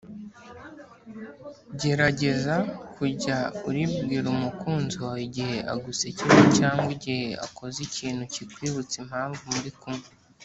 gerageza 1.79 2.55
kujya 2.95 3.37
uribwira 3.67 4.27
umukunzi 4.35 4.95
wawe 5.03 5.21
igihe 5.27 5.57
agusekeje 5.73 6.43
cyangwa 6.57 6.89
igihe 6.97 7.25
akoze 7.45 7.77
ikintu 7.87 8.21
cyikwibutsa 8.33 8.95
impamvu 9.03 9.41
muri 9.55 9.71
kumwe 9.81 10.07